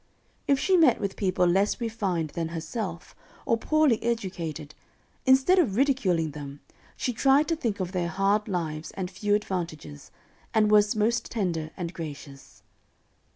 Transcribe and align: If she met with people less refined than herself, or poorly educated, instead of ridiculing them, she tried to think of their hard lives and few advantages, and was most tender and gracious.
If 0.47 0.57
she 0.57 0.77
met 0.77 0.99
with 0.99 1.15
people 1.15 1.45
less 1.45 1.79
refined 1.79 2.31
than 2.31 2.47
herself, 2.47 3.15
or 3.45 3.55
poorly 3.55 4.01
educated, 4.03 4.73
instead 5.27 5.59
of 5.59 5.75
ridiculing 5.75 6.31
them, 6.31 6.59
she 6.97 7.13
tried 7.13 7.47
to 7.49 7.55
think 7.55 7.79
of 7.79 7.91
their 7.91 8.07
hard 8.09 8.47
lives 8.47 8.89
and 8.97 9.11
few 9.11 9.35
advantages, 9.35 10.09
and 10.55 10.71
was 10.71 10.95
most 10.95 11.29
tender 11.29 11.69
and 11.77 11.93
gracious. 11.93 12.63